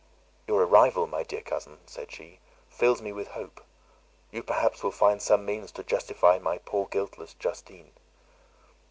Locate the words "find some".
4.89-5.45